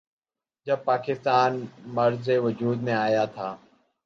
[0.67, 1.65] جب پاکستان
[1.85, 3.55] معرض وجود میں آیا تھا۔